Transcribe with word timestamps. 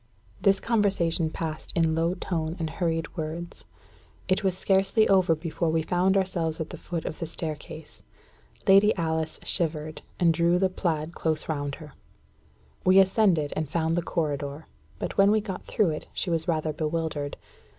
This 0.41 0.59
conversation 0.59 1.29
passed 1.29 1.71
in 1.75 1.93
low 1.93 2.15
tone 2.15 2.55
and 2.57 2.71
hurried 2.71 3.15
words. 3.15 3.65
It 4.27 4.43
was 4.43 4.57
scarcely 4.57 5.07
over 5.07 5.35
before 5.35 5.69
we 5.69 5.83
found 5.83 6.17
ourselves 6.17 6.59
at 6.59 6.71
the 6.71 6.77
foot 6.79 7.05
of 7.05 7.19
the 7.19 7.27
staircase. 7.27 8.01
Lady 8.67 8.95
Alice 8.95 9.39
shivered, 9.43 10.01
and 10.19 10.33
drew 10.33 10.57
the 10.57 10.69
plaid 10.69 11.13
close 11.13 11.47
round 11.47 11.75
her. 11.75 11.93
We 12.83 12.97
ascended, 12.99 13.53
and 13.55 13.67
soon 13.67 13.71
found 13.73 13.95
the 13.95 14.01
corridor; 14.01 14.65
but 14.97 15.19
when 15.19 15.29
we 15.29 15.39
got 15.39 15.65
through 15.67 15.91
it, 15.91 16.07
she 16.15 16.31
was 16.31 16.47
rather 16.47 16.73
bewildered. 16.73 17.37